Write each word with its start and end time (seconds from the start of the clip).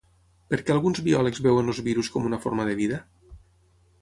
Per 0.53 0.57
què 0.69 0.73
alguns 0.75 1.01
biòlegs 1.07 1.43
veuen 1.49 1.69
els 1.75 1.83
virus 1.89 2.11
com 2.17 2.27
una 2.31 2.41
forma 2.47 2.67
de 2.71 2.75
vida? 2.81 3.01